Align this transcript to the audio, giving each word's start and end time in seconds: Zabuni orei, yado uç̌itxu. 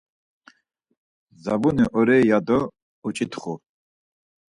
Zabuni 1.43 1.85
orei, 1.99 2.21
yado 2.29 2.57
uç̌itxu. 3.07 3.53